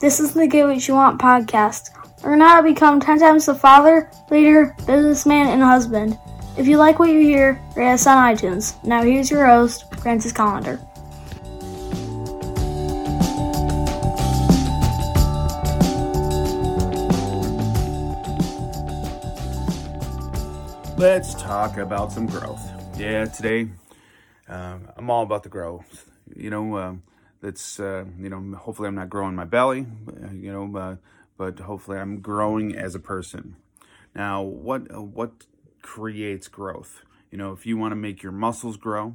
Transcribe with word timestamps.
This 0.00 0.20
is 0.20 0.32
the 0.32 0.46
Get 0.46 0.64
What 0.64 0.86
You 0.86 0.94
Want 0.94 1.20
podcast. 1.20 1.90
Learn 2.22 2.40
how 2.40 2.60
to 2.60 2.62
become 2.62 3.00
10 3.00 3.18
times 3.18 3.46
the 3.46 3.54
father, 3.56 4.08
leader, 4.30 4.76
businessman, 4.86 5.48
and 5.48 5.60
husband. 5.60 6.16
If 6.56 6.68
you 6.68 6.76
like 6.76 7.00
what 7.00 7.10
you 7.10 7.18
hear, 7.18 7.60
rate 7.74 7.94
us 7.94 8.06
on 8.06 8.16
iTunes. 8.16 8.76
Now 8.84 9.02
here's 9.02 9.28
your 9.28 9.44
host, 9.44 9.92
Francis 9.96 10.32
Collender. 10.32 10.78
Let's 20.96 21.34
talk 21.34 21.76
about 21.76 22.12
some 22.12 22.26
growth. 22.26 22.64
Yeah, 22.96 23.24
today 23.24 23.68
um, 24.48 24.88
I'm 24.96 25.10
all 25.10 25.24
about 25.24 25.42
the 25.42 25.48
growth. 25.48 26.08
You 26.36 26.50
know, 26.50 26.76
um, 26.76 27.02
that's 27.40 27.78
uh, 27.80 28.04
you 28.18 28.28
know, 28.28 28.56
hopefully 28.56 28.88
I'm 28.88 28.94
not 28.94 29.10
growing 29.10 29.34
my 29.34 29.44
belly. 29.44 29.86
uh, 30.08 30.32
You 30.32 30.52
know, 30.52 30.78
uh, 30.78 30.96
but 31.36 31.60
hopefully 31.60 31.98
I'm 31.98 32.20
growing 32.20 32.74
as 32.76 32.94
a 32.94 33.00
person. 33.00 33.56
Now, 34.14 34.42
what 34.42 34.92
uh, 34.94 35.02
what 35.02 35.46
creates 35.82 36.48
growth? 36.48 37.02
You 37.30 37.38
know, 37.38 37.52
if 37.52 37.66
you 37.66 37.76
want 37.76 37.92
to 37.92 37.96
make 37.96 38.22
your 38.22 38.32
muscles 38.32 38.76
grow, 38.76 39.14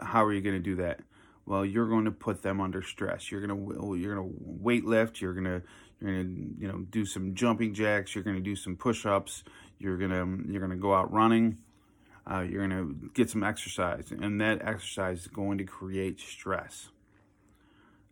how 0.00 0.24
are 0.24 0.32
you 0.32 0.40
going 0.40 0.56
to 0.56 0.60
do 0.60 0.76
that? 0.76 1.00
Well, 1.44 1.64
you're 1.64 1.88
going 1.88 2.04
to 2.04 2.10
put 2.12 2.42
them 2.42 2.60
under 2.60 2.82
stress. 2.82 3.30
You're 3.30 3.44
going 3.46 3.66
to 3.66 3.94
you're 3.96 4.14
going 4.14 4.28
to 4.28 4.36
weight 4.40 4.84
lift. 4.84 5.20
You're 5.20 5.34
going 5.34 5.44
to 5.44 5.62
you're 6.00 6.12
going 6.12 6.24
to 6.26 6.62
you 6.62 6.68
know 6.68 6.78
do 6.90 7.04
some 7.04 7.34
jumping 7.34 7.74
jacks. 7.74 8.14
You're 8.14 8.24
going 8.24 8.36
to 8.36 8.42
do 8.42 8.56
some 8.56 8.76
push-ups. 8.76 9.44
You're 9.78 9.98
going 9.98 10.10
to 10.10 10.50
you're 10.50 10.60
going 10.60 10.70
to 10.70 10.82
go 10.82 10.94
out 10.94 11.12
running. 11.12 11.58
Uh, 12.30 12.40
you're 12.40 12.66
going 12.66 12.70
to 12.70 13.10
get 13.14 13.30
some 13.30 13.42
exercise, 13.42 14.12
and 14.12 14.40
that 14.40 14.62
exercise 14.62 15.22
is 15.22 15.26
going 15.26 15.58
to 15.58 15.64
create 15.64 16.20
stress. 16.20 16.90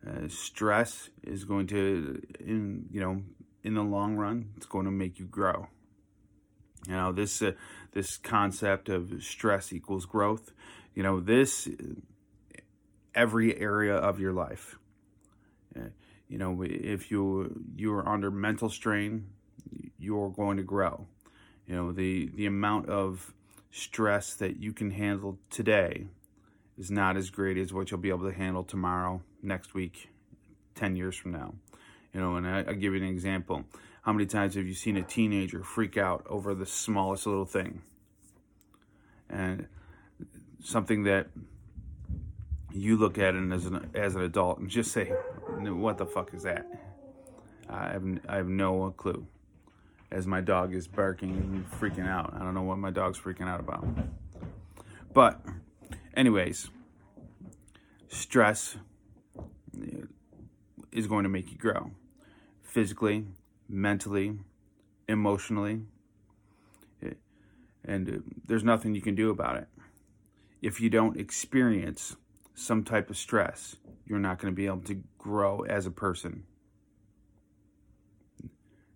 Uh, 0.07 0.27
stress 0.29 1.11
is 1.23 1.45
going 1.45 1.67
to, 1.69 2.21
in 2.41 2.87
you 2.91 3.01
know, 3.01 3.23
in 3.63 3.75
the 3.75 3.83
long 3.83 4.17
run, 4.17 4.51
it's 4.57 4.67
going 4.67 4.87
to 4.87 4.91
make 4.91 5.19
you 5.19 5.27
grow. 5.27 5.69
Now, 6.89 7.13
this 7.13 7.43
uh, 7.43 7.53
this 7.93 8.17
concept 8.17 8.89
of 8.89 9.23
stress 9.23 9.73
equals 9.73 10.07
growth, 10.07 10.53
you 10.95 11.03
know, 11.03 11.21
this 11.21 11.69
every 13.15 13.59
area 13.61 13.95
of 13.95 14.19
your 14.19 14.33
life. 14.33 14.77
Uh, 15.77 15.91
you 16.29 16.39
know, 16.39 16.63
if 16.63 17.11
you 17.11 17.63
you 17.77 17.93
are 17.93 18.09
under 18.09 18.31
mental 18.31 18.71
strain, 18.71 19.27
you're 19.99 20.31
going 20.31 20.57
to 20.57 20.63
grow. 20.63 21.07
You 21.67 21.77
know, 21.77 21.93
the 21.93 22.31
the 22.35 22.47
amount 22.47 22.89
of 22.89 23.35
stress 23.71 24.35
that 24.35 24.59
you 24.59 24.73
can 24.73 24.91
handle 24.91 25.39
today 25.51 26.07
is 26.77 26.91
not 26.91 27.17
as 27.17 27.31
great 27.31 27.57
as 27.57 27.73
what 27.73 27.91
you'll 27.91 28.01
be 28.01 28.09
able 28.09 28.29
to 28.29 28.37
handle 28.37 28.65
tomorrow, 28.65 29.23
next 29.43 29.75
week, 29.75 30.11
10 30.75 30.97
years 30.97 31.17
from 31.17 31.33
now. 31.33 31.55
You 32.13 32.21
know, 32.21 32.37
and 32.37 32.47
I, 32.47 32.59
I'll 32.61 32.75
give 32.75 32.95
you 32.95 32.97
an 32.97 33.09
example. 33.09 33.65
How 34.03 34.13
many 34.13 34.27
times 34.27 34.55
have 34.55 34.67
you 34.67 34.75
seen 34.75 34.97
a 34.97 35.03
teenager 35.03 35.63
freak 35.63 35.97
out 35.97 36.27
over 36.29 36.55
the 36.55 36.67
smallest 36.67 37.27
little 37.27 37.45
thing? 37.45 37.83
And 39.29 39.67
something 40.63 41.05
that 41.05 41.29
you 42.73 42.97
look 42.97 43.19
at 43.19 43.35
it 43.35 43.53
as 43.53 43.67
an, 43.67 43.91
as 43.95 44.15
an 44.17 44.23
adult 44.23 44.59
and 44.59 44.69
just 44.69 44.91
say, 44.91 45.13
what 45.49 45.99
the 45.99 46.07
fuck 46.07 46.35
is 46.35 46.43
that? 46.43 46.67
I 47.69 47.93
have, 47.93 48.05
I 48.29 48.37
have 48.37 48.49
no 48.49 48.93
clue 48.97 49.27
as 50.13 50.27
my 50.27 50.41
dog 50.41 50.75
is 50.75 50.89
barking 50.89 51.31
and 51.31 51.71
freaking 51.71 52.09
out. 52.09 52.35
I 52.35 52.41
don't 52.41 52.55
know 52.55 52.63
what 52.63 52.79
my 52.79 52.91
dog's 52.91 53.19
freaking 53.19 53.49
out 53.49 53.61
about. 53.61 53.87
But, 55.13 55.41
anyways, 56.17 56.71
stress 58.09 58.77
is 60.93 61.07
going 61.07 61.23
to 61.23 61.29
make 61.29 61.53
you 61.53 61.59
grow 61.59 61.93
physically, 62.63 63.27
mentally, 63.69 64.39
emotionally. 65.09 65.83
And 67.85 68.23
there's 68.47 68.65
nothing 68.65 68.95
you 68.95 69.01
can 69.01 69.15
do 69.15 69.31
about 69.31 69.57
it. 69.57 69.69
If 70.61 70.81
you 70.81 70.91
don't 70.91 71.19
experience 71.19 72.17
some 72.55 72.85
type 72.85 73.09
of 73.09 73.17
stress, 73.17 73.77
you're 74.05 74.19
not 74.19 74.39
going 74.39 74.53
to 74.53 74.57
be 74.57 74.67
able 74.67 74.83
to 74.83 75.03
grow 75.19 75.61
as 75.63 75.87
a 75.87 75.91
person. 75.91 76.45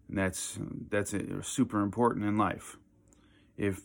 That's 0.09 0.59
that's 0.91 1.15
super 1.43 1.81
important 1.81 2.25
in 2.25 2.37
life. 2.37 2.77
If 3.57 3.83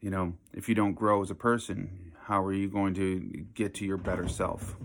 you 0.00 0.10
know, 0.10 0.34
if 0.52 0.68
you 0.68 0.74
don't 0.74 0.94
grow 0.94 1.22
as 1.22 1.30
a 1.30 1.34
person, 1.34 2.12
how 2.24 2.44
are 2.44 2.52
you 2.52 2.68
going 2.68 2.94
to 2.94 3.44
get 3.54 3.74
to 3.74 3.84
your 3.84 3.96
better 3.96 4.28
self? 4.28 4.76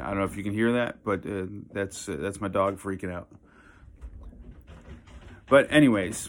I 0.00 0.10
don't 0.10 0.18
know 0.18 0.24
if 0.24 0.36
you 0.36 0.44
can 0.44 0.52
hear 0.52 0.72
that, 0.72 1.02
but 1.04 1.26
uh, 1.26 1.46
that's 1.72 2.08
uh, 2.08 2.16
that's 2.18 2.40
my 2.40 2.48
dog 2.48 2.78
freaking 2.78 3.12
out. 3.12 3.28
But 5.48 5.66
anyways, 5.72 6.28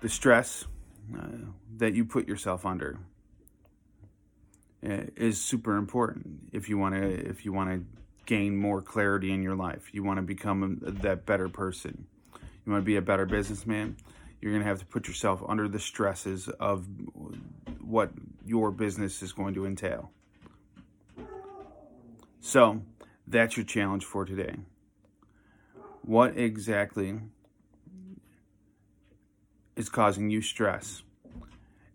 the 0.00 0.08
stress 0.08 0.64
uh, 1.16 1.26
that 1.76 1.94
you 1.94 2.04
put 2.04 2.26
yourself 2.26 2.66
under 2.66 2.98
uh, 4.84 5.04
is 5.16 5.40
super 5.40 5.76
important 5.76 6.50
if 6.52 6.68
you 6.68 6.78
want 6.78 6.94
to 6.94 7.02
if 7.02 7.44
you 7.44 7.52
want 7.52 7.70
to 7.70 8.03
gain 8.26 8.56
more 8.56 8.82
clarity 8.82 9.32
in 9.32 9.42
your 9.42 9.54
life. 9.56 9.88
You 9.92 10.02
want 10.02 10.18
to 10.18 10.22
become 10.22 10.80
a, 10.84 10.90
that 10.90 11.26
better 11.26 11.48
person. 11.48 12.06
You 12.64 12.72
want 12.72 12.82
to 12.82 12.86
be 12.86 12.96
a 12.96 13.02
better 13.02 13.26
businessman. 13.26 13.96
You're 14.40 14.52
going 14.52 14.62
to 14.62 14.68
have 14.68 14.80
to 14.80 14.86
put 14.86 15.08
yourself 15.08 15.42
under 15.46 15.68
the 15.68 15.78
stresses 15.78 16.48
of 16.48 16.86
what 17.80 18.10
your 18.44 18.70
business 18.70 19.22
is 19.22 19.32
going 19.32 19.54
to 19.54 19.66
entail. 19.66 20.10
So, 22.40 22.82
that's 23.26 23.56
your 23.56 23.64
challenge 23.64 24.04
for 24.04 24.24
today. 24.24 24.56
What 26.02 26.36
exactly 26.36 27.20
is 29.76 29.88
causing 29.88 30.28
you 30.28 30.42
stress? 30.42 31.02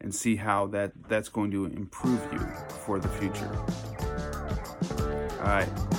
And 0.01 0.16
see 0.16 0.38
how 0.38 0.67
that, 0.67 0.94
that's 1.09 1.28
going 1.28 1.51
to 1.51 1.66
improve 1.66 2.22
you 2.31 2.40
for 2.85 3.00
the 3.00 3.09
future. 3.09 3.51
All 5.41 5.46
right. 5.46 5.98